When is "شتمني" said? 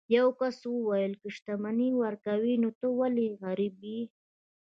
1.35-1.89